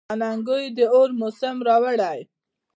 اننګو 0.11 0.55
یې 0.63 0.69
د 0.77 0.79
اور 0.93 1.09
موسم 1.19 1.57
راوړی. 1.67 2.19